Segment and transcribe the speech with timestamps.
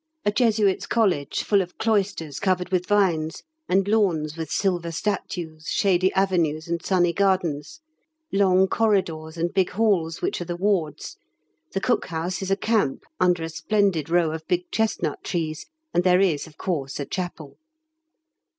[0.25, 6.11] A Jesuits' College, full of cloisters covered with vines, and lawns with silver statues, shady
[6.13, 7.81] avenues and sunny gardens,
[8.33, 11.17] long corridors and big halls which are the wards;
[11.73, 16.03] the cook house is a camp under a splendid row of big chestnut trees, and
[16.03, 17.59] there is of course a chapel.